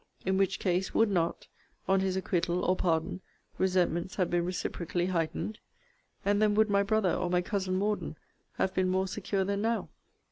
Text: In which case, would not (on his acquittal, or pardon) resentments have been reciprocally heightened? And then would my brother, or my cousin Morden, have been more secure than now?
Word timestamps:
In 0.25 0.35
which 0.35 0.57
case, 0.57 0.95
would 0.95 1.11
not 1.11 1.47
(on 1.87 1.99
his 1.99 2.17
acquittal, 2.17 2.65
or 2.65 2.75
pardon) 2.75 3.21
resentments 3.59 4.15
have 4.15 4.31
been 4.31 4.43
reciprocally 4.43 5.05
heightened? 5.05 5.59
And 6.25 6.41
then 6.41 6.55
would 6.55 6.71
my 6.71 6.81
brother, 6.81 7.13
or 7.13 7.29
my 7.29 7.43
cousin 7.43 7.75
Morden, 7.75 8.17
have 8.53 8.73
been 8.73 8.89
more 8.89 9.07
secure 9.07 9.43
than 9.43 9.61
now? 9.61 9.89